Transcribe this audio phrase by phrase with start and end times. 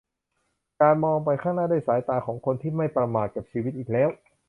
[0.81, 4.09] การมองไปข้างหน้าด้วยสายตาของคนที่ไม่ประมาทกับชีวิตอีกแล้ว